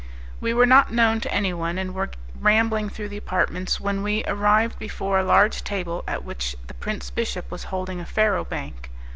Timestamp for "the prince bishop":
6.65-7.51